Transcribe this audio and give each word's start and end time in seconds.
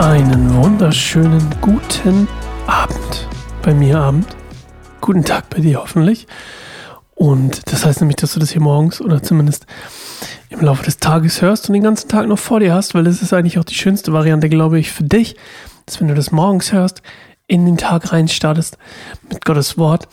Einen 0.00 0.54
wunderschönen 0.54 1.46
guten 1.60 2.26
Abend. 2.66 3.28
Bei 3.60 3.74
mir 3.74 3.98
Abend. 3.98 4.26
Guten 5.02 5.26
Tag 5.26 5.50
bei 5.50 5.58
dir 5.58 5.78
hoffentlich. 5.78 6.26
Und 7.14 7.70
das 7.70 7.84
heißt 7.84 8.00
nämlich, 8.00 8.16
dass 8.16 8.32
du 8.32 8.40
das 8.40 8.50
hier 8.50 8.62
morgens 8.62 9.02
oder 9.02 9.22
zumindest 9.22 9.66
im 10.48 10.60
Laufe 10.62 10.84
des 10.84 11.00
Tages 11.00 11.42
hörst 11.42 11.68
und 11.68 11.74
den 11.74 11.82
ganzen 11.82 12.08
Tag 12.08 12.28
noch 12.28 12.38
vor 12.38 12.60
dir 12.60 12.72
hast, 12.72 12.94
weil 12.94 13.04
das 13.04 13.20
ist 13.20 13.34
eigentlich 13.34 13.58
auch 13.58 13.64
die 13.64 13.74
schönste 13.74 14.14
Variante, 14.14 14.48
glaube 14.48 14.78
ich, 14.78 14.90
für 14.90 15.04
dich, 15.04 15.36
dass 15.84 16.00
wenn 16.00 16.08
du 16.08 16.14
das 16.14 16.32
morgens 16.32 16.72
hörst, 16.72 17.02
in 17.46 17.66
den 17.66 17.76
Tag 17.76 18.10
reinstartest 18.10 18.78
mit 19.28 19.44
Gottes 19.44 19.76
Wort. 19.76 20.08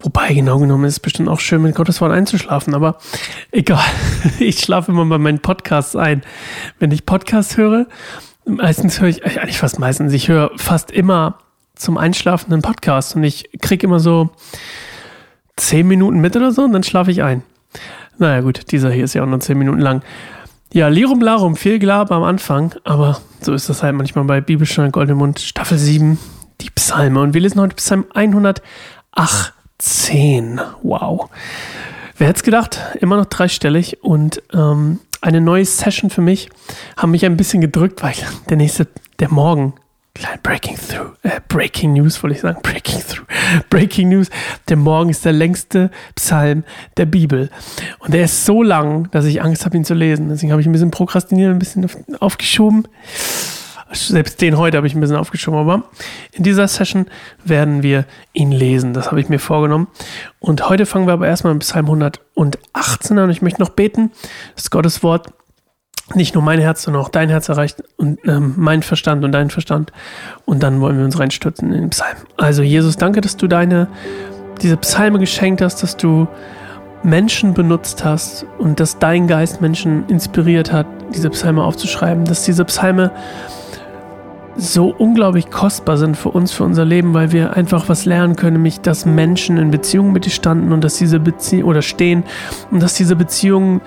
Wobei, 0.00 0.34
genau 0.34 0.58
genommen 0.58 0.84
ist 0.84 0.94
es 0.94 1.00
bestimmt 1.00 1.30
auch 1.30 1.40
schön, 1.40 1.62
mit 1.62 1.74
Gottes 1.74 2.02
Wort 2.02 2.12
einzuschlafen, 2.12 2.74
aber 2.74 2.98
egal. 3.52 3.80
Ich 4.38 4.60
schlafe 4.60 4.92
immer 4.92 5.06
bei 5.06 5.16
meinen 5.16 5.40
Podcasts 5.40 5.96
ein. 5.96 6.22
Wenn 6.78 6.90
ich 6.90 7.06
Podcasts 7.06 7.56
höre, 7.56 7.86
meistens 8.48 9.00
höre 9.00 9.08
ich, 9.08 9.24
eigentlich 9.24 9.58
fast 9.58 9.78
meistens, 9.78 10.12
ich 10.12 10.28
höre 10.28 10.50
fast 10.56 10.90
immer 10.90 11.38
zum 11.74 11.96
Einschlafen 11.96 12.52
einen 12.52 12.62
Podcast 12.62 13.16
und 13.16 13.24
ich 13.24 13.50
kriege 13.60 13.86
immer 13.86 14.00
so 14.00 14.30
zehn 15.56 15.86
Minuten 15.86 16.20
mit 16.20 16.36
oder 16.36 16.52
so 16.52 16.64
und 16.64 16.72
dann 16.72 16.82
schlafe 16.82 17.10
ich 17.10 17.22
ein. 17.22 17.42
Naja 18.18 18.40
gut, 18.40 18.72
dieser 18.72 18.90
hier 18.90 19.04
ist 19.04 19.14
ja 19.14 19.22
auch 19.22 19.28
nur 19.28 19.40
zehn 19.40 19.58
Minuten 19.58 19.80
lang. 19.80 20.02
Ja, 20.72 20.88
Lirum 20.88 21.20
Larum, 21.20 21.56
viel 21.56 21.78
Glabe 21.78 22.14
am 22.14 22.24
Anfang, 22.24 22.74
aber 22.84 23.20
so 23.40 23.54
ist 23.54 23.68
das 23.68 23.82
halt 23.82 23.94
manchmal 23.94 24.24
bei 24.24 24.40
Bibelstunde 24.40 24.90
Goldemund, 24.90 25.40
Staffel 25.40 25.78
7, 25.78 26.18
die 26.60 26.70
Psalme. 26.70 27.20
Und 27.20 27.32
wir 27.32 27.40
lesen 27.40 27.60
heute 27.60 27.76
Psalm 27.76 28.06
118. 28.12 30.60
Wow. 30.82 31.30
Wer 32.18 32.26
hätte 32.26 32.38
es 32.38 32.42
gedacht? 32.42 32.80
Immer 33.00 33.16
noch 33.16 33.26
dreistellig 33.26 34.02
und 34.02 34.42
ähm, 34.52 34.98
eine 35.20 35.40
neue 35.40 35.64
Session 35.64 36.10
für 36.10 36.20
mich 36.20 36.48
haben 36.96 37.10
mich 37.10 37.24
ein 37.24 37.36
bisschen 37.36 37.60
gedrückt, 37.60 38.02
weil 38.02 38.14
der 38.48 38.56
nächste, 38.56 38.86
der 39.18 39.30
Morgen, 39.30 39.74
klein 40.14 40.38
Breaking 40.42 40.76
Through, 40.76 41.12
äh, 41.22 41.40
Breaking 41.48 41.92
News 41.92 42.22
wollte 42.22 42.36
ich 42.36 42.42
sagen, 42.42 42.60
Breaking 42.62 43.00
Through, 43.00 43.26
Breaking 43.70 44.08
News, 44.10 44.30
der 44.68 44.76
Morgen 44.76 45.10
ist 45.10 45.24
der 45.24 45.32
längste 45.32 45.90
Psalm 46.14 46.64
der 46.96 47.06
Bibel 47.06 47.50
und 48.00 48.14
der 48.14 48.24
ist 48.24 48.44
so 48.44 48.62
lang, 48.62 49.10
dass 49.10 49.24
ich 49.24 49.42
Angst 49.42 49.64
habe, 49.64 49.76
ihn 49.76 49.84
zu 49.84 49.94
lesen. 49.94 50.28
Deswegen 50.28 50.52
habe 50.52 50.60
ich 50.60 50.68
ein 50.68 50.72
bisschen 50.72 50.90
prokrastiniert, 50.90 51.50
ein 51.50 51.58
bisschen 51.58 51.88
aufgeschoben. 52.20 52.86
Selbst 53.90 54.40
den 54.42 54.58
heute 54.58 54.76
habe 54.76 54.86
ich 54.86 54.94
ein 54.94 55.00
bisschen 55.00 55.16
aufgeschoben, 55.16 55.60
aber 55.60 55.84
in 56.32 56.44
dieser 56.44 56.68
Session 56.68 57.06
werden 57.44 57.82
wir 57.82 58.04
ihn 58.34 58.52
lesen. 58.52 58.92
Das 58.92 59.10
habe 59.10 59.20
ich 59.20 59.28
mir 59.28 59.38
vorgenommen. 59.38 59.88
Und 60.40 60.68
heute 60.68 60.84
fangen 60.84 61.06
wir 61.06 61.14
aber 61.14 61.26
erstmal 61.26 61.54
mit 61.54 61.62
Psalm 61.62 61.86
118 61.86 63.18
an. 63.18 63.30
Ich 63.30 63.40
möchte 63.40 63.60
noch 63.60 63.70
beten, 63.70 64.10
dass 64.54 64.70
Gottes 64.70 65.02
Wort 65.02 65.32
nicht 66.14 66.34
nur 66.34 66.42
mein 66.42 66.58
Herz, 66.58 66.82
sondern 66.82 67.02
auch 67.02 67.08
dein 67.08 67.28
Herz 67.28 67.48
erreicht 67.48 67.82
und 67.96 68.18
ähm, 68.26 68.54
mein 68.56 68.82
Verstand 68.82 69.24
und 69.24 69.32
dein 69.32 69.50
Verstand. 69.50 69.92
Und 70.44 70.62
dann 70.62 70.80
wollen 70.80 70.98
wir 70.98 71.04
uns 71.04 71.18
reinstürzen 71.18 71.72
in 71.72 71.80
den 71.82 71.90
Psalm. 71.90 72.16
Also 72.36 72.62
Jesus, 72.62 72.96
danke, 72.96 73.20
dass 73.20 73.36
du 73.36 73.46
deine, 73.46 73.88
diese 74.62 74.76
Psalme 74.78 75.18
geschenkt 75.18 75.60
hast, 75.60 75.82
dass 75.82 75.96
du 75.96 76.26
Menschen 77.02 77.54
benutzt 77.54 78.04
hast 78.04 78.46
und 78.58 78.80
dass 78.80 78.98
dein 78.98 79.28
Geist 79.28 79.60
Menschen 79.60 80.06
inspiriert 80.08 80.72
hat, 80.72 80.86
diese 81.14 81.30
Psalme 81.30 81.62
aufzuschreiben, 81.62 82.24
dass 82.24 82.44
diese 82.44 82.64
Psalme 82.64 83.12
so 84.58 84.88
unglaublich 84.88 85.50
kostbar 85.50 85.96
sind 85.96 86.16
für 86.16 86.30
uns, 86.30 86.52
für 86.52 86.64
unser 86.64 86.84
Leben, 86.84 87.14
weil 87.14 87.30
wir 87.30 87.56
einfach 87.56 87.88
was 87.88 88.04
lernen 88.04 88.34
können, 88.34 88.54
nämlich 88.54 88.80
dass 88.80 89.06
Menschen 89.06 89.56
in 89.56 89.70
Beziehungen 89.70 90.12
mit 90.12 90.26
dir 90.26 90.30
standen 90.30 90.72
und 90.72 90.82
dass 90.82 90.96
diese 90.96 91.20
Beziehungen 91.20 91.68
oder 91.68 91.80
stehen 91.80 92.24
und 92.72 92.82
dass 92.82 92.94
diese 92.94 93.14
Beziehungen 93.14 93.80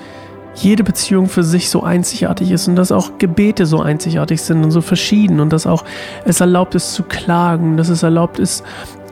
jede 0.55 0.83
Beziehung 0.83 1.27
für 1.27 1.43
sich 1.43 1.69
so 1.69 1.83
einzigartig 1.83 2.51
ist 2.51 2.67
und 2.67 2.75
dass 2.75 2.91
auch 2.91 3.17
Gebete 3.17 3.65
so 3.65 3.81
einzigartig 3.81 4.41
sind 4.41 4.63
und 4.63 4.71
so 4.71 4.81
verschieden 4.81 5.39
und 5.39 5.51
dass 5.51 5.67
auch 5.67 5.83
es 6.25 6.41
erlaubt 6.41 6.75
ist 6.75 6.93
zu 6.93 7.03
klagen, 7.03 7.77
dass 7.77 7.89
es 7.89 8.03
erlaubt 8.03 8.39
ist, 8.39 8.63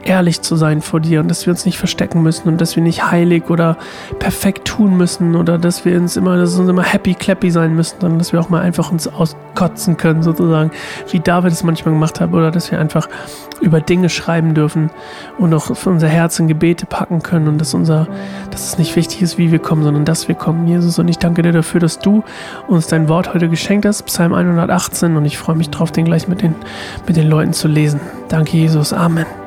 ehrlich 0.04 0.42
zu 0.42 0.56
sein 0.56 0.82
vor 0.82 1.00
dir 1.00 1.20
und 1.20 1.28
dass 1.30 1.46
wir 1.46 1.52
uns 1.52 1.66
nicht 1.66 1.78
verstecken 1.78 2.22
müssen 2.24 2.48
und 2.48 2.62
dass 2.62 2.76
wir 2.76 2.84
nicht 2.84 3.12
heilig 3.12 3.50
oder 3.50 3.78
perfekt 4.20 4.68
tun 4.68 4.98
müssen 4.98 5.36
oder 5.36 5.58
dass 5.58 5.86
wir 5.86 5.98
uns 5.98 6.16
immer, 6.18 6.38
dass 6.38 6.58
uns 6.58 6.70
immer 6.70 6.84
happy 6.84 7.14
clappy 7.14 7.52
sein 7.52 7.76
müssen, 7.76 7.98
sondern 8.00 8.20
dass 8.20 8.34
wir 8.34 8.40
auch 8.40 8.50
mal 8.50 8.62
einfach 8.62 8.92
uns 8.92 9.08
auskotzen 9.08 9.98
können, 9.98 10.24
sozusagen, 10.24 10.72
wie 11.12 11.20
David 11.20 11.52
es 11.52 11.64
manchmal 11.64 11.94
gemacht 11.94 12.20
hat, 12.20 12.34
oder 12.34 12.52
dass 12.52 12.72
wir 12.72 12.80
einfach 12.80 13.08
über 13.62 13.82
Dinge 13.82 14.10
schreiben 14.10 14.54
dürfen 14.54 14.90
und 15.38 15.54
auch 15.54 15.76
für 15.76 15.90
unser 15.90 16.08
Herz 16.08 16.40
in 16.40 16.48
Gebete 16.48 16.86
packen 16.86 17.22
können 17.22 17.48
und 17.48 17.58
dass 17.60 17.74
unser, 17.74 18.08
dass 18.52 18.68
es 18.68 18.78
nicht 18.78 18.96
wichtig 18.96 19.22
ist, 19.22 19.38
wie 19.38 19.52
wir 19.52 19.60
kommen, 19.60 19.84
sondern 19.84 20.06
dass 20.06 20.28
wir 20.28 20.36
kommen, 20.36 20.68
Jesus. 20.68 21.00
Und 21.00 21.08
ich 21.08 21.18
danke 21.18 21.42
dir 21.42 21.52
dafür, 21.52 21.80
dass 21.80 22.00
du 22.00 22.24
uns 22.68 22.88
dein 22.88 23.10
Wort 23.10 23.34
heute 23.34 23.50
geschenkt 23.50 23.86
hast, 23.86 24.04
Psalm 24.04 24.34
118, 24.34 25.16
und 25.18 25.26
ich 25.26 25.38
freue 25.38 25.56
mich 25.56 25.70
drauf, 25.70 25.92
den 25.92 26.06
gleich 26.06 26.28
mit 26.28 26.42
den, 26.42 26.56
mit 27.06 27.18
den 27.18 27.28
Leuten 27.28 27.54
zu 27.54 27.68
lesen. 27.68 28.00
Danke, 28.30 28.58
Jesus. 28.58 28.94
Amen. 28.94 29.39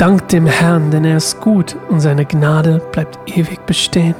Dank 0.00 0.28
dem 0.28 0.46
Herrn, 0.46 0.90
denn 0.90 1.04
er 1.04 1.18
ist 1.18 1.42
gut 1.42 1.76
und 1.90 2.00
seine 2.00 2.24
Gnade 2.24 2.80
bleibt 2.90 3.18
ewig 3.26 3.66
bestehen. 3.66 4.14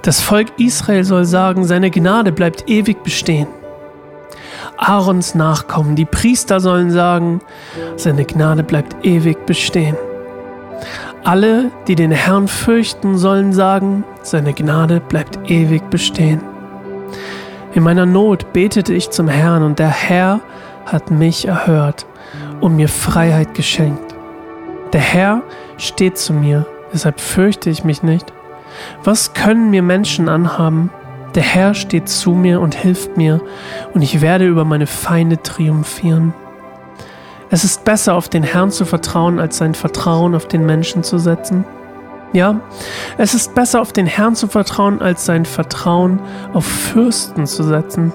Das 0.00 0.22
Volk 0.22 0.58
Israel 0.58 1.04
soll 1.04 1.26
sagen, 1.26 1.66
seine 1.66 1.90
Gnade 1.90 2.32
bleibt 2.32 2.66
ewig 2.66 3.02
bestehen. 3.02 3.46
Aarons 4.78 5.34
Nachkommen, 5.34 5.96
die 5.96 6.06
Priester 6.06 6.60
sollen 6.60 6.90
sagen, 6.90 7.42
seine 7.96 8.24
Gnade 8.24 8.62
bleibt 8.62 9.04
ewig 9.04 9.44
bestehen. 9.44 9.98
Alle, 11.24 11.70
die 11.86 11.94
den 11.94 12.10
Herrn 12.10 12.48
fürchten, 12.48 13.18
sollen 13.18 13.52
sagen, 13.52 14.02
seine 14.22 14.54
Gnade 14.54 14.98
bleibt 14.98 15.38
ewig 15.50 15.90
bestehen. 15.90 16.40
In 17.74 17.82
meiner 17.82 18.06
Not 18.06 18.54
betete 18.54 18.94
ich 18.94 19.10
zum 19.10 19.28
Herrn 19.28 19.62
und 19.62 19.78
der 19.78 19.90
Herr 19.90 20.40
hat 20.86 21.10
mich 21.10 21.46
erhört 21.46 22.06
und 22.62 22.76
mir 22.76 22.88
Freiheit 22.88 23.52
geschenkt. 23.52 24.13
Der 24.94 25.00
Herr 25.00 25.42
steht 25.76 26.18
zu 26.18 26.32
mir, 26.32 26.66
deshalb 26.92 27.18
fürchte 27.18 27.68
ich 27.68 27.82
mich 27.82 28.04
nicht. 28.04 28.32
Was 29.02 29.34
können 29.34 29.70
mir 29.70 29.82
Menschen 29.82 30.28
anhaben? 30.28 30.88
Der 31.34 31.42
Herr 31.42 31.74
steht 31.74 32.08
zu 32.08 32.30
mir 32.30 32.60
und 32.60 32.76
hilft 32.76 33.16
mir, 33.16 33.40
und 33.92 34.02
ich 34.02 34.20
werde 34.20 34.46
über 34.46 34.64
meine 34.64 34.86
Feinde 34.86 35.42
triumphieren. 35.42 36.32
Es 37.50 37.64
ist 37.64 37.84
besser, 37.84 38.14
auf 38.14 38.28
den 38.28 38.44
Herrn 38.44 38.70
zu 38.70 38.84
vertrauen, 38.84 39.40
als 39.40 39.58
sein 39.58 39.74
Vertrauen 39.74 40.36
auf 40.36 40.46
den 40.46 40.64
Menschen 40.64 41.02
zu 41.02 41.18
setzen. 41.18 41.64
Ja, 42.32 42.60
es 43.18 43.34
ist 43.34 43.52
besser, 43.56 43.80
auf 43.80 43.92
den 43.92 44.06
Herrn 44.06 44.36
zu 44.36 44.46
vertrauen, 44.46 45.02
als 45.02 45.24
sein 45.24 45.44
Vertrauen 45.44 46.20
auf 46.52 46.66
Fürsten 46.66 47.48
zu 47.48 47.64
setzen. 47.64 48.12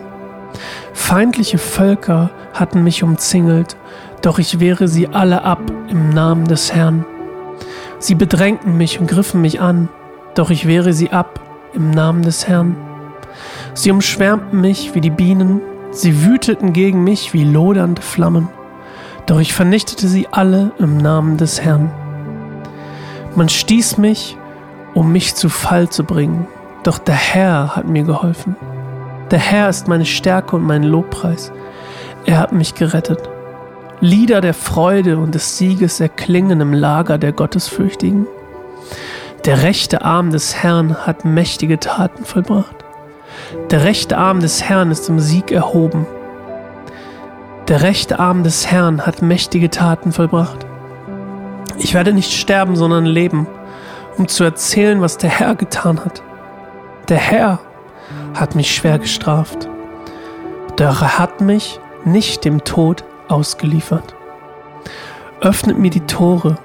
Feindliche 0.93 1.57
Völker 1.57 2.29
hatten 2.53 2.83
mich 2.85 3.03
umzingelt, 3.03 3.75
doch 4.21 4.39
ich 4.39 4.59
wehre 4.59 4.87
sie 4.87 5.07
alle 5.07 5.43
ab 5.43 5.61
im 5.89 6.09
Namen 6.09 6.45
des 6.45 6.73
Herrn. 6.73 7.05
Sie 7.99 8.15
bedrängten 8.15 8.77
mich 8.77 8.99
und 8.99 9.07
griffen 9.07 9.41
mich 9.41 9.61
an, 9.61 9.89
doch 10.35 10.49
ich 10.49 10.67
wehre 10.67 10.93
sie 10.93 11.11
ab 11.11 11.39
im 11.73 11.91
Namen 11.91 12.21
des 12.21 12.47
Herrn. 12.47 12.75
Sie 13.73 13.91
umschwärmten 13.91 14.59
mich 14.61 14.95
wie 14.95 15.01
die 15.01 15.09
Bienen, 15.09 15.61
sie 15.91 16.25
wüteten 16.25 16.73
gegen 16.73 17.03
mich 17.03 17.33
wie 17.33 17.43
lodernde 17.43 18.01
Flammen, 18.01 18.49
doch 19.25 19.39
ich 19.39 19.53
vernichtete 19.53 20.07
sie 20.07 20.27
alle 20.31 20.71
im 20.79 20.97
Namen 20.97 21.37
des 21.37 21.61
Herrn. 21.61 21.91
Man 23.35 23.49
stieß 23.49 23.97
mich, 23.97 24.37
um 24.93 25.11
mich 25.11 25.35
zu 25.35 25.49
Fall 25.49 25.89
zu 25.89 26.03
bringen, 26.03 26.47
doch 26.83 26.97
der 26.97 27.15
Herr 27.15 27.75
hat 27.75 27.87
mir 27.87 28.03
geholfen. 28.03 28.55
Der 29.31 29.39
Herr 29.39 29.69
ist 29.69 29.87
meine 29.87 30.05
Stärke 30.05 30.55
und 30.55 30.63
mein 30.63 30.83
Lobpreis. 30.83 31.51
Er 32.25 32.39
hat 32.39 32.51
mich 32.51 32.73
gerettet. 32.73 33.29
Lieder 34.01 34.39
der 34.39 34.53
Freude 34.53 35.17
und 35.17 35.35
des 35.35 35.57
Sieges 35.57 35.99
erklingen 35.99 36.61
im 36.61 36.73
Lager 36.73 37.17
der 37.17 37.33
Gottesfürchtigen. 37.33 38.27
Der 39.43 39.63
rechte 39.63 40.05
Arm 40.05 40.31
des 40.31 40.55
Herrn 40.55 41.05
hat 41.05 41.25
mächtige 41.25 41.81
Taten 41.81 42.23
vollbracht. 42.23 42.77
Der 43.71 43.83
rechte 43.83 44.17
Arm 44.17 44.39
des 44.39 44.63
Herrn 44.63 44.89
ist 44.89 45.09
im 45.09 45.19
Sieg 45.19 45.51
erhoben. 45.51 46.07
Der 47.67 47.81
rechte 47.81 48.19
Arm 48.19 48.43
des 48.43 48.71
Herrn 48.71 49.05
hat 49.05 49.21
mächtige 49.21 49.69
Taten 49.69 50.13
vollbracht. 50.13 50.65
Ich 51.77 51.93
werde 51.93 52.13
nicht 52.13 52.31
sterben, 52.31 52.77
sondern 52.77 53.05
leben, 53.05 53.47
um 54.17 54.29
zu 54.29 54.45
erzählen, 54.45 55.01
was 55.01 55.17
der 55.17 55.29
Herr 55.29 55.55
getan 55.55 56.03
hat. 56.05 56.23
Der 57.09 57.17
Herr 57.17 57.59
hat 58.33 58.55
mich 58.55 58.73
schwer 58.73 58.97
gestraft, 58.97 59.67
doch 60.77 61.01
er 61.01 61.19
hat 61.19 61.41
mich 61.41 61.81
nicht 62.05 62.45
dem 62.45 62.63
Tod 62.63 63.03
ausgeliefert. 63.29 64.15
Öffnet 65.41 65.77
mir 65.77 65.89
die 65.89 66.01
Tore, 66.01 66.57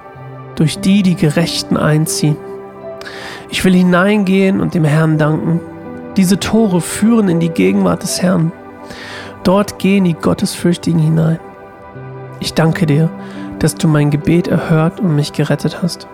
durch 0.56 0.80
die 0.80 1.02
die 1.02 1.14
Gerechten 1.14 1.76
einziehen. 1.76 2.36
Ich 3.50 3.64
will 3.64 3.74
hineingehen 3.74 4.60
und 4.60 4.74
dem 4.74 4.84
Herrn 4.84 5.18
danken. 5.18 5.60
Diese 6.16 6.38
Tore 6.40 6.80
führen 6.80 7.28
in 7.28 7.40
die 7.40 7.50
Gegenwart 7.50 8.02
des 8.02 8.22
Herrn. 8.22 8.52
Dort 9.42 9.78
gehen 9.78 10.04
die 10.04 10.14
Gottesfürchtigen 10.14 11.00
hinein. 11.00 11.38
Ich 12.40 12.54
danke 12.54 12.86
dir, 12.86 13.10
dass 13.58 13.74
du 13.74 13.88
mein 13.88 14.10
Gebet 14.10 14.48
erhört 14.48 15.00
und 15.00 15.14
mich 15.14 15.32
gerettet 15.32 15.82
hast. 15.82 16.08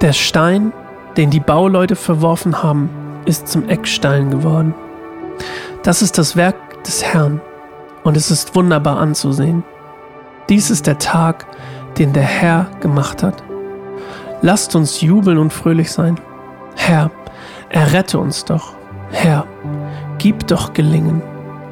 Der 0.00 0.12
Stein, 0.12 0.72
den 1.16 1.30
die 1.30 1.40
Bauleute 1.40 1.96
verworfen 1.96 2.62
haben, 2.62 2.90
ist 3.24 3.48
zum 3.48 3.68
Eckstein 3.68 4.30
geworden. 4.30 4.74
Das 5.82 6.02
ist 6.02 6.18
das 6.18 6.36
Werk 6.36 6.82
des 6.84 7.04
Herrn 7.04 7.40
und 8.04 8.16
es 8.16 8.30
ist 8.30 8.54
wunderbar 8.54 8.98
anzusehen. 8.98 9.64
Dies 10.52 10.68
ist 10.68 10.86
der 10.86 10.98
Tag, 10.98 11.46
den 11.96 12.12
der 12.12 12.24
Herr 12.24 12.66
gemacht 12.80 13.22
hat. 13.22 13.42
Lasst 14.42 14.76
uns 14.76 15.00
jubeln 15.00 15.38
und 15.38 15.50
fröhlich 15.50 15.90
sein. 15.90 16.20
Herr, 16.76 17.10
errette 17.70 18.18
uns 18.18 18.44
doch. 18.44 18.74
Herr, 19.12 19.46
gib 20.18 20.46
doch 20.48 20.74
gelingen. 20.74 21.22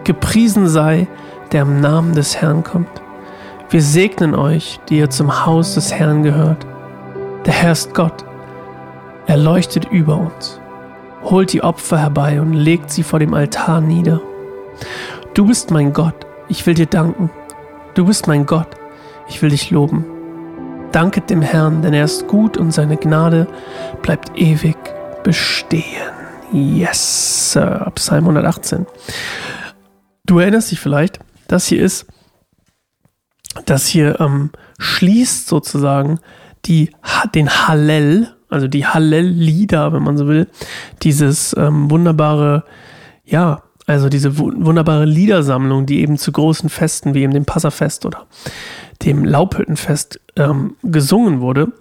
Gepriesen 0.04 0.66
sei, 0.66 1.08
der 1.52 1.60
im 1.64 1.82
Namen 1.82 2.14
des 2.14 2.40
Herrn 2.40 2.64
kommt. 2.64 3.02
Wir 3.68 3.82
segnen 3.82 4.34
euch, 4.34 4.80
die 4.88 4.96
ihr 4.96 5.10
zum 5.10 5.44
Haus 5.44 5.74
des 5.74 5.92
Herrn 5.92 6.22
gehört. 6.22 6.66
Der 7.44 7.52
Herr 7.52 7.72
ist 7.72 7.92
Gott. 7.92 8.24
Er 9.26 9.36
leuchtet 9.36 9.90
über 9.90 10.16
uns. 10.16 10.58
Holt 11.22 11.52
die 11.52 11.62
Opfer 11.62 11.98
herbei 11.98 12.40
und 12.40 12.54
legt 12.54 12.90
sie 12.90 13.02
vor 13.02 13.18
dem 13.18 13.34
Altar 13.34 13.82
nieder. 13.82 14.22
Du 15.34 15.44
bist 15.48 15.70
mein 15.70 15.92
Gott, 15.92 16.26
ich 16.48 16.64
will 16.64 16.72
dir 16.72 16.86
danken. 16.86 17.28
Du 17.94 18.06
bist 18.06 18.28
mein 18.28 18.46
Gott, 18.46 18.68
ich 19.28 19.42
will 19.42 19.50
dich 19.50 19.70
loben. 19.70 20.04
Danket 20.92 21.28
dem 21.28 21.42
Herrn, 21.42 21.82
denn 21.82 21.92
er 21.92 22.04
ist 22.04 22.28
gut 22.28 22.56
und 22.56 22.70
seine 22.70 22.96
Gnade 22.96 23.48
bleibt 24.00 24.38
ewig 24.38 24.76
bestehen. 25.24 25.84
Yes, 26.52 27.52
Sir. 27.52 27.90
Psalm 27.96 28.24
118. 28.24 28.86
Du 30.24 30.38
erinnerst 30.38 30.70
dich 30.70 30.78
vielleicht, 30.78 31.18
das 31.48 31.66
hier 31.66 31.82
ist, 31.82 32.06
das 33.66 33.86
hier 33.86 34.20
ähm, 34.20 34.50
schließt 34.78 35.48
sozusagen 35.48 36.20
die, 36.66 36.92
den 37.34 37.50
Hallel, 37.50 38.32
also 38.48 38.68
die 38.68 38.86
Hallel-Lieder, 38.86 39.92
wenn 39.92 40.04
man 40.04 40.16
so 40.16 40.28
will, 40.28 40.46
dieses 41.02 41.56
ähm, 41.58 41.90
wunderbare, 41.90 42.64
ja, 43.24 43.62
also 43.90 44.08
diese 44.08 44.38
wunderbare 44.38 45.04
Liedersammlung, 45.04 45.84
die 45.84 46.00
eben 46.00 46.16
zu 46.16 46.30
großen 46.30 46.68
Festen 46.70 47.14
wie 47.14 47.22
eben 47.22 47.34
dem 47.34 47.44
Passafest 47.44 48.06
oder 48.06 48.26
dem 49.02 49.24
Laubhüttenfest 49.24 50.20
ähm, 50.36 50.76
gesungen 50.82 51.40
wurde. 51.40 51.72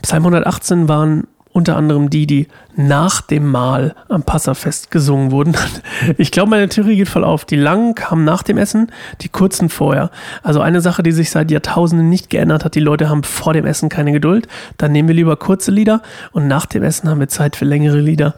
Psalm 0.00 0.22
118 0.22 0.88
waren 0.88 1.26
unter 1.50 1.76
anderem 1.76 2.08
die, 2.10 2.26
die 2.26 2.48
nach 2.76 3.22
dem 3.22 3.50
Mahl 3.50 3.96
am 4.08 4.22
Passafest 4.22 4.90
gesungen 4.90 5.32
wurden. 5.32 5.56
Ich 6.18 6.30
glaube, 6.30 6.50
meine 6.50 6.68
Theorie 6.68 6.96
geht 6.96 7.08
voll 7.08 7.24
auf. 7.24 7.44
Die 7.46 7.56
langen 7.56 7.94
kamen 7.94 8.24
nach 8.24 8.42
dem 8.42 8.58
Essen, 8.58 8.92
die 9.22 9.28
kurzen 9.28 9.70
vorher. 9.70 10.10
Also 10.42 10.60
eine 10.60 10.80
Sache, 10.80 11.02
die 11.02 11.12
sich 11.12 11.30
seit 11.30 11.50
Jahrtausenden 11.50 12.10
nicht 12.10 12.30
geändert 12.30 12.64
hat. 12.64 12.74
Die 12.74 12.80
Leute 12.80 13.08
haben 13.08 13.24
vor 13.24 13.54
dem 13.54 13.64
Essen 13.64 13.88
keine 13.88 14.12
Geduld. 14.12 14.46
Dann 14.76 14.92
nehmen 14.92 15.08
wir 15.08 15.16
lieber 15.16 15.36
kurze 15.36 15.70
Lieder 15.70 16.02
und 16.32 16.46
nach 16.46 16.66
dem 16.66 16.82
Essen 16.82 17.08
haben 17.08 17.18
wir 17.18 17.28
Zeit 17.28 17.56
für 17.56 17.64
längere 17.64 17.98
Lieder, 17.98 18.34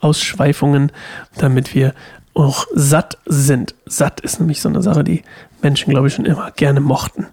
Ausschweifungen, 0.00 0.90
damit 1.36 1.74
wir 1.74 1.92
auch 2.34 2.66
satt 2.72 3.18
sind. 3.26 3.74
Satt 3.86 4.20
ist 4.20 4.40
nämlich 4.40 4.60
so 4.60 4.68
eine 4.68 4.82
Sache, 4.82 5.04
die 5.04 5.22
Menschen, 5.62 5.90
glaube 5.90 6.08
ich, 6.08 6.14
schon 6.14 6.26
immer 6.26 6.50
gerne 6.50 6.80
mochten. 6.80 7.26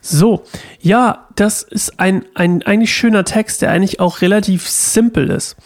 So, 0.00 0.44
ja, 0.80 1.26
das 1.34 1.62
ist 1.62 1.98
ein, 2.00 2.24
ein 2.34 2.62
eigentlich 2.62 2.94
schöner 2.94 3.24
Text, 3.24 3.62
der 3.62 3.70
eigentlich 3.70 4.00
auch 4.00 4.20
relativ 4.20 4.68
simpel 4.68 5.30
ist. 5.30 5.56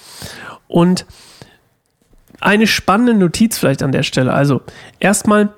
Und 0.69 1.06
eine 2.40 2.66
spannende 2.66 3.14
Notiz 3.14 3.58
vielleicht 3.58 3.82
an 3.82 3.92
der 3.92 4.02
Stelle. 4.02 4.32
Also, 4.32 4.62
erstmal, 4.98 5.50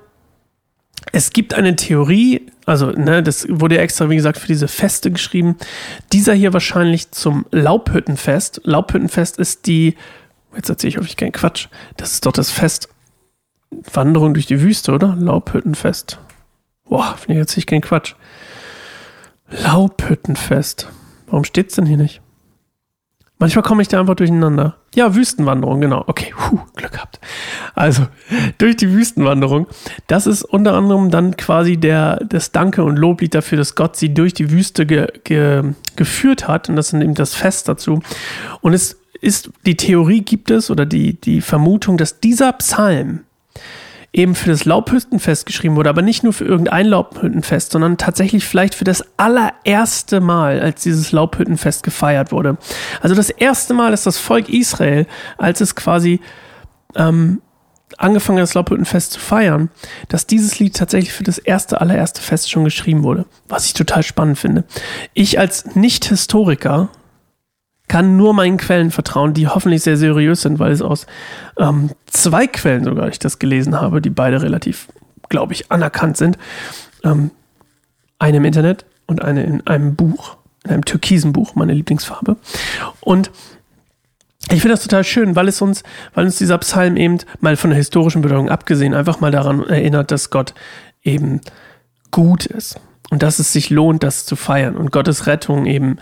es 1.13 1.31
gibt 1.31 1.53
eine 1.53 1.75
Theorie, 1.75 2.47
also, 2.65 2.91
ne, 2.91 3.23
das 3.23 3.47
wurde 3.49 3.75
ja 3.75 3.81
extra, 3.81 4.09
wie 4.09 4.15
gesagt, 4.15 4.37
für 4.37 4.47
diese 4.47 4.67
Feste 4.67 5.09
geschrieben. 5.09 5.55
Dieser 6.11 6.33
hier 6.33 6.53
wahrscheinlich 6.53 7.11
zum 7.11 7.45
Laubhüttenfest. 7.51 8.61
Laubhüttenfest 8.65 9.39
ist 9.39 9.67
die, 9.67 9.95
jetzt 10.55 10.69
erzähle 10.69 10.89
ich 10.89 10.99
euch 10.99 11.15
keinen 11.15 11.31
Quatsch, 11.31 11.67
das 11.97 12.13
ist 12.13 12.25
doch 12.25 12.33
das 12.33 12.51
Fest 12.51 12.89
Wanderung 13.71 14.33
durch 14.33 14.45
die 14.45 14.61
Wüste, 14.61 14.93
oder? 14.93 15.15
Laubhüttenfest. 15.15 16.19
Boah, 16.87 17.15
finde 17.17 17.33
ich 17.33 17.39
jetzt 17.39 17.55
nicht 17.55 17.67
kein 17.67 17.81
Quatsch. 17.81 18.15
Laubhüttenfest. 19.49 20.89
Warum 21.27 21.43
steht's 21.43 21.75
denn 21.75 21.85
hier 21.85 21.97
nicht? 21.97 22.21
Manchmal 23.37 23.63
komme 23.63 23.81
ich 23.81 23.89
da 23.89 23.99
einfach 23.99 24.15
durcheinander. 24.15 24.77
Ja, 24.95 25.13
Wüstenwanderung, 25.13 25.81
genau. 25.81 26.05
Okay, 26.07 26.33
Puh, 26.37 26.59
Glück 26.75 26.93
gehabt. 26.93 27.19
Also, 27.73 28.07
durch 28.59 28.77
die 28.77 28.91
Wüstenwanderung. 28.91 29.67
Das 30.07 30.25
ist 30.25 30.43
unter 30.43 30.73
anderem 30.73 31.11
dann 31.11 31.35
quasi 31.35 31.75
der, 31.75 32.17
das 32.29 32.53
Danke 32.53 32.83
und 32.83 32.95
Loblied 32.95 33.35
dafür, 33.35 33.57
dass 33.57 33.75
Gott 33.75 33.97
sie 33.97 34.13
durch 34.13 34.33
die 34.33 34.51
Wüste 34.51 34.85
ge, 34.85 35.07
ge, 35.25 35.73
geführt 35.97 36.47
hat. 36.47 36.69
Und 36.69 36.77
das 36.77 36.93
ist 36.93 37.01
eben 37.01 37.13
das 37.13 37.35
Fest 37.35 37.67
dazu. 37.67 38.01
Und 38.61 38.73
es 38.73 39.01
ist, 39.19 39.49
die 39.65 39.75
Theorie 39.75 40.21
gibt 40.21 40.49
es 40.49 40.71
oder 40.71 40.85
die, 40.85 41.19
die 41.19 41.41
Vermutung, 41.41 41.97
dass 41.97 42.21
dieser 42.21 42.53
Psalm 42.53 43.24
eben 44.15 44.33
für 44.33 44.49
das 44.49 44.65
Laubhüttenfest 44.65 45.45
geschrieben 45.45 45.75
wurde, 45.75 45.89
aber 45.89 46.01
nicht 46.01 46.23
nur 46.23 46.31
für 46.31 46.45
irgendein 46.45 46.87
Laubhüttenfest, 46.87 47.71
sondern 47.71 47.97
tatsächlich 47.97 48.45
vielleicht 48.45 48.73
für 48.73 48.85
das 48.85 49.03
allererste 49.17 50.21
Mal, 50.21 50.61
als 50.61 50.83
dieses 50.83 51.11
Laubhüttenfest 51.11 51.83
gefeiert 51.83 52.31
wurde. 52.31 52.57
Also 53.01 53.13
das 53.13 53.29
erste 53.29 53.73
Mal, 53.73 53.91
dass 53.91 54.03
das 54.03 54.17
Volk 54.17 54.47
Israel, 54.47 55.05
als 55.37 55.59
es 55.59 55.75
quasi 55.75 56.21
ähm, 56.95 57.41
angefangen 57.97 58.39
hat, 58.39 58.43
das 58.43 58.53
Laubhüttenfest 58.53 59.11
zu 59.11 59.19
feiern, 59.19 59.69
dass 60.07 60.27
dieses 60.27 60.59
Lied 60.59 60.77
tatsächlich 60.77 61.11
für 61.11 61.23
das 61.23 61.37
erste, 61.37 61.81
allererste 61.81 62.21
Fest 62.21 62.49
schon 62.49 62.63
geschrieben 62.63 63.03
wurde, 63.03 63.25
was 63.49 63.65
ich 63.65 63.73
total 63.73 64.03
spannend 64.03 64.39
finde. 64.39 64.63
Ich 65.13 65.39
als 65.39 65.75
Nicht-Historiker 65.75 66.89
kann 67.95 68.17
nur 68.17 68.33
meinen 68.33 68.57
Quellen 68.57 68.91
vertrauen, 68.91 69.33
die 69.33 69.47
hoffentlich 69.47 69.81
sehr 69.81 69.95
seriös 69.95 70.41
sind, 70.41 70.59
weil 70.59 70.73
es 70.73 70.81
aus 70.81 71.07
ähm, 71.57 71.91
zwei 72.07 72.45
Quellen 72.45 72.83
sogar 72.83 73.07
ich 73.07 73.19
das 73.19 73.39
gelesen 73.39 73.79
habe, 73.79 74.01
die 74.01 74.09
beide 74.09 74.41
relativ, 74.41 74.89
glaube 75.29 75.53
ich, 75.53 75.71
anerkannt 75.71 76.17
sind. 76.17 76.37
Ähm, 77.05 77.31
eine 78.19 78.35
im 78.35 78.43
Internet 78.43 78.85
und 79.05 79.21
eine 79.21 79.45
in 79.45 79.65
einem 79.65 79.95
Buch, 79.95 80.35
in 80.65 80.71
einem 80.71 80.83
türkisen 80.83 81.31
Buch, 81.31 81.55
meine 81.55 81.71
Lieblingsfarbe. 81.71 82.35
Und 82.99 83.31
ich 84.51 84.59
finde 84.59 84.71
das 84.71 84.83
total 84.83 85.05
schön, 85.05 85.37
weil 85.37 85.47
es 85.47 85.61
uns, 85.61 85.83
weil 86.13 86.25
uns 86.25 86.37
dieser 86.37 86.57
Psalm 86.57 86.97
eben 86.97 87.19
mal 87.39 87.55
von 87.55 87.69
der 87.69 87.77
historischen 87.77 88.21
Bedeutung 88.21 88.49
abgesehen 88.49 88.93
einfach 88.93 89.21
mal 89.21 89.31
daran 89.31 89.65
erinnert, 89.65 90.11
dass 90.11 90.31
Gott 90.31 90.53
eben 91.01 91.39
gut 92.11 92.45
ist 92.45 92.77
und 93.09 93.23
dass 93.23 93.39
es 93.39 93.53
sich 93.53 93.69
lohnt, 93.69 94.03
das 94.03 94.25
zu 94.25 94.35
feiern 94.35 94.75
und 94.75 94.91
Gottes 94.91 95.27
Rettung 95.27 95.65
eben 95.65 95.99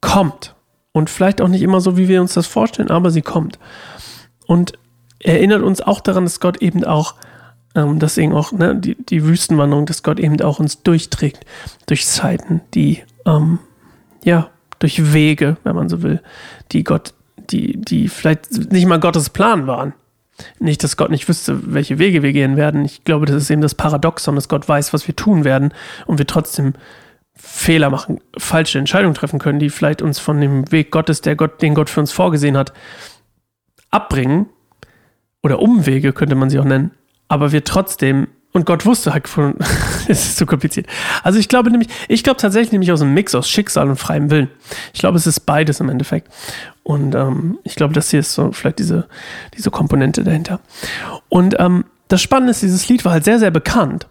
kommt 0.00 0.56
und 0.92 1.10
vielleicht 1.10 1.40
auch 1.40 1.48
nicht 1.48 1.62
immer 1.62 1.80
so, 1.80 1.96
wie 1.96 2.08
wir 2.08 2.20
uns 2.20 2.34
das 2.34 2.46
vorstellen, 2.46 2.90
aber 2.90 3.10
sie 3.10 3.22
kommt. 3.22 3.58
Und 4.46 4.72
erinnert 5.20 5.62
uns 5.62 5.80
auch 5.80 6.00
daran, 6.00 6.24
dass 6.24 6.40
Gott 6.40 6.60
eben 6.62 6.84
auch, 6.84 7.14
ähm, 7.74 7.98
deswegen 7.98 8.32
auch 8.32 8.52
ne, 8.52 8.74
die, 8.74 8.96
die 8.96 9.24
Wüstenwanderung, 9.24 9.86
dass 9.86 10.02
Gott 10.02 10.18
eben 10.18 10.40
auch 10.40 10.58
uns 10.58 10.82
durchträgt 10.82 11.44
durch 11.86 12.06
Zeiten, 12.06 12.60
die, 12.74 13.02
ähm, 13.26 13.58
ja, 14.24 14.50
durch 14.78 15.12
Wege, 15.12 15.58
wenn 15.62 15.76
man 15.76 15.88
so 15.88 16.02
will, 16.02 16.22
die 16.72 16.84
Gott, 16.84 17.14
die, 17.36 17.76
die 17.76 18.08
vielleicht 18.08 18.72
nicht 18.72 18.86
mal 18.86 18.98
Gottes 18.98 19.30
Plan 19.30 19.66
waren. 19.66 19.94
Nicht, 20.58 20.82
dass 20.82 20.96
Gott 20.96 21.10
nicht 21.10 21.28
wüsste, 21.28 21.74
welche 21.74 21.98
Wege 21.98 22.22
wir 22.22 22.32
gehen 22.32 22.56
werden. 22.56 22.84
Ich 22.86 23.04
glaube, 23.04 23.26
das 23.26 23.36
ist 23.36 23.50
eben 23.50 23.60
das 23.60 23.74
Paradoxon, 23.74 24.36
dass 24.36 24.48
Gott 24.48 24.66
weiß, 24.66 24.94
was 24.94 25.06
wir 25.06 25.14
tun 25.14 25.44
werden 25.44 25.74
und 26.06 26.16
wir 26.16 26.26
trotzdem 26.26 26.72
Fehler 27.42 27.90
machen, 27.90 28.20
falsche 28.36 28.78
Entscheidungen 28.78 29.14
treffen 29.14 29.38
können, 29.38 29.58
die 29.58 29.70
vielleicht 29.70 30.02
uns 30.02 30.18
von 30.18 30.40
dem 30.40 30.70
Weg 30.72 30.90
Gottes, 30.90 31.20
der 31.20 31.36
Gott, 31.36 31.62
den 31.62 31.74
Gott 31.74 31.90
für 31.90 32.00
uns 32.00 32.12
vorgesehen 32.12 32.56
hat, 32.56 32.72
abbringen. 33.90 34.46
Oder 35.42 35.60
Umwege 35.60 36.12
könnte 36.12 36.34
man 36.34 36.50
sie 36.50 36.58
auch 36.58 36.64
nennen. 36.64 36.90
Aber 37.28 37.52
wir 37.52 37.64
trotzdem, 37.64 38.28
und 38.52 38.66
Gott 38.66 38.84
wusste 38.84 39.14
halt 39.14 39.26
von, 39.26 39.54
es 40.08 40.26
ist 40.26 40.36
zu 40.36 40.44
kompliziert. 40.44 40.86
Also 41.22 41.38
ich 41.38 41.48
glaube 41.48 41.70
nämlich, 41.70 41.88
ich 42.08 42.22
glaube 42.22 42.40
tatsächlich 42.40 42.72
nämlich 42.72 42.92
aus 42.92 43.00
einem 43.00 43.14
Mix 43.14 43.34
aus 43.34 43.48
Schicksal 43.48 43.88
und 43.88 43.96
freiem 43.96 44.30
Willen. 44.30 44.50
Ich 44.92 45.00
glaube, 45.00 45.16
es 45.16 45.26
ist 45.26 45.40
beides 45.40 45.80
im 45.80 45.88
Endeffekt. 45.88 46.28
Und 46.82 47.14
ähm, 47.14 47.58
ich 47.64 47.74
glaube, 47.74 47.94
das 47.94 48.10
hier 48.10 48.20
ist 48.20 48.34
so 48.34 48.52
vielleicht 48.52 48.78
diese, 48.78 49.08
diese 49.56 49.70
Komponente 49.70 50.24
dahinter. 50.24 50.60
Und 51.28 51.56
ähm, 51.58 51.84
das 52.08 52.20
Spannende 52.20 52.50
ist, 52.50 52.62
dieses 52.62 52.88
Lied 52.88 53.04
war 53.04 53.12
halt 53.12 53.24
sehr, 53.24 53.38
sehr 53.38 53.50
bekannt. 53.50 54.08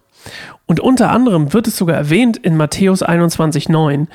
Und 0.70 0.80
unter 0.80 1.10
anderem 1.10 1.52
wird 1.52 1.68
es 1.68 1.78
sogar 1.78 1.96
erwähnt 1.96 2.38
in 2.38 2.56
Matthäus 2.56 3.04
21,9, 3.04 4.06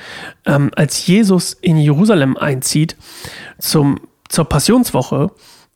ähm, 0.45 0.71
als 0.73 1.05
Jesus 1.05 1.51
in 1.51 1.75
Jerusalem 1.75 2.37
einzieht 2.37 2.95
zum, 3.59 3.99
zur 4.29 4.45
Passionswoche. 4.45 5.31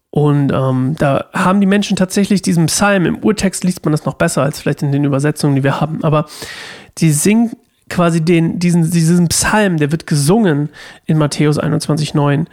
Und 0.09 0.53
ähm, 0.53 0.95
da 0.97 1.25
haben 1.33 1.59
die 1.59 1.67
Menschen 1.67 1.97
tatsächlich 1.97 2.41
diesen 2.41 2.67
Psalm, 2.67 3.05
im 3.05 3.17
Urtext 3.17 3.65
liest 3.65 3.83
man 3.83 3.91
das 3.91 4.05
noch 4.05 4.13
besser 4.13 4.41
als 4.41 4.61
vielleicht 4.61 4.81
in 4.81 4.93
den 4.93 5.03
Übersetzungen, 5.03 5.57
die 5.57 5.65
wir 5.65 5.81
haben, 5.81 6.01
aber 6.01 6.27
die 6.99 7.11
singen 7.11 7.51
quasi 7.89 8.21
den, 8.21 8.59
diesen, 8.59 8.89
diesen 8.89 9.27
Psalm, 9.27 9.79
der 9.79 9.91
wird 9.91 10.07
gesungen 10.07 10.69
in 11.05 11.17
Matthäus 11.17 11.59
21,9 11.59 12.45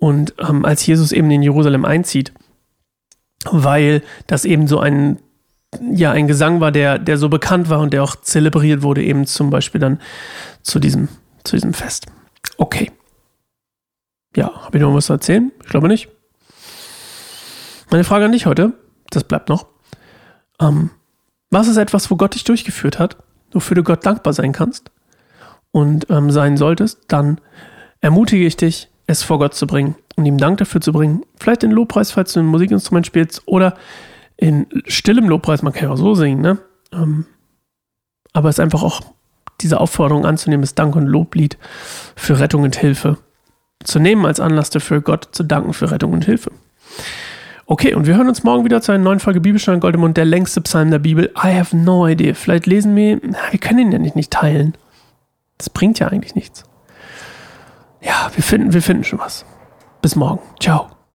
und 0.00 0.34
ähm, 0.40 0.64
als 0.64 0.84
Jesus 0.84 1.12
eben 1.12 1.30
in 1.30 1.42
Jerusalem 1.42 1.84
einzieht, 1.84 2.32
weil 3.48 4.02
das 4.26 4.44
eben 4.44 4.66
so 4.66 4.80
ein, 4.80 5.20
ja, 5.92 6.12
ein 6.12 6.26
Gesang 6.26 6.60
war, 6.60 6.72
der, 6.72 6.98
der 6.98 7.18
so 7.18 7.28
bekannt 7.28 7.68
war 7.68 7.80
und 7.80 7.92
der 7.92 8.02
auch 8.02 8.16
zelebriert 8.16 8.82
wurde, 8.82 9.02
eben 9.02 9.26
zum 9.26 9.50
Beispiel 9.50 9.80
dann 9.80 10.00
zu 10.62 10.78
diesem, 10.78 11.08
zu 11.44 11.56
diesem 11.56 11.74
Fest. 11.74 12.06
Okay. 12.56 12.90
Ja, 14.36 14.64
habe 14.64 14.78
ich 14.78 14.82
noch 14.82 14.94
was 14.94 15.06
zu 15.06 15.12
erzählen? 15.12 15.52
Ich 15.62 15.68
glaube 15.68 15.88
nicht. 15.88 16.08
Meine 17.90 18.04
Frage 18.04 18.24
an 18.24 18.32
dich 18.32 18.46
heute, 18.46 18.72
das 19.10 19.24
bleibt 19.24 19.48
noch. 19.48 19.66
Ähm, 20.60 20.90
was 21.50 21.68
ist 21.68 21.76
etwas, 21.76 22.10
wo 22.10 22.16
Gott 22.16 22.34
dich 22.34 22.44
durchgeführt 22.44 22.98
hat? 22.98 23.16
wofür 23.52 23.74
du 23.74 23.82
Gott 23.82 24.04
dankbar 24.04 24.32
sein 24.32 24.52
kannst 24.52 24.90
und 25.70 26.06
ähm, 26.10 26.30
sein 26.30 26.56
solltest, 26.56 27.00
dann 27.08 27.40
ermutige 28.00 28.46
ich 28.46 28.56
dich, 28.56 28.88
es 29.06 29.22
vor 29.22 29.38
Gott 29.38 29.54
zu 29.54 29.66
bringen 29.66 29.96
und 30.16 30.26
ihm 30.26 30.38
Dank 30.38 30.58
dafür 30.58 30.80
zu 30.80 30.92
bringen. 30.92 31.22
Vielleicht 31.38 31.62
in 31.62 31.70
Lobpreis, 31.70 32.12
falls 32.12 32.32
du 32.32 32.40
ein 32.40 32.46
Musikinstrument 32.46 33.06
spielst 33.06 33.42
oder 33.46 33.74
in 34.38 34.66
stillem 34.86 35.28
Lobpreis, 35.28 35.62
man 35.62 35.72
kann 35.72 35.84
ja 35.84 35.90
auch 35.90 35.96
so 35.96 36.14
singen, 36.14 36.40
ne? 36.40 36.58
Ähm, 36.92 37.26
aber 38.32 38.48
es 38.48 38.56
ist 38.56 38.60
einfach 38.60 38.82
auch 38.82 39.02
diese 39.60 39.80
Aufforderung 39.80 40.24
anzunehmen, 40.24 40.62
das 40.62 40.74
Dank- 40.74 40.96
und 40.96 41.06
Loblied 41.06 41.58
für 42.14 42.38
Rettung 42.38 42.62
und 42.62 42.76
Hilfe 42.76 43.18
zu 43.84 43.98
nehmen 43.98 44.24
als 44.24 44.40
Anlass 44.40 44.70
dafür, 44.70 45.00
Gott 45.00 45.28
zu 45.32 45.42
danken 45.42 45.72
für 45.72 45.90
Rettung 45.90 46.12
und 46.12 46.24
Hilfe. 46.24 46.52
Okay, 47.66 47.94
und 47.94 48.06
wir 48.06 48.16
hören 48.16 48.28
uns 48.28 48.44
morgen 48.44 48.64
wieder 48.64 48.80
zu 48.80 48.92
einer 48.92 49.04
neuen 49.04 49.20
Folge 49.20 49.40
Bibelstein 49.40 49.80
Goldemund, 49.80 50.16
der 50.16 50.24
längste 50.24 50.60
Psalm 50.62 50.90
der 50.90 51.00
Bibel. 51.00 51.32
I 51.36 51.58
have 51.58 51.76
no 51.76 52.06
idea. 52.06 52.32
Vielleicht 52.34 52.66
lesen 52.66 52.96
wir, 52.96 53.20
wir 53.20 53.58
können 53.60 53.80
ihn 53.80 53.92
ja 53.92 53.98
nicht, 53.98 54.16
nicht 54.16 54.32
teilen. 54.32 54.74
Das 55.58 55.68
bringt 55.68 55.98
ja 55.98 56.08
eigentlich 56.08 56.34
nichts. 56.34 56.64
Ja, 58.00 58.30
wir 58.34 58.42
finden, 58.42 58.72
wir 58.72 58.82
finden 58.82 59.04
schon 59.04 59.18
was. 59.18 59.44
Bis 60.00 60.16
morgen. 60.16 60.40
Ciao. 60.60 60.97